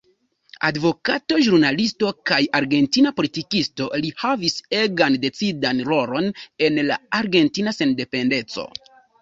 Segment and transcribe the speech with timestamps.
[0.67, 6.31] Advokato, ĵurnalisto kaj argentina politikisto, li havis egan decidan rolon
[6.69, 8.67] en la Argentina Sendependeco.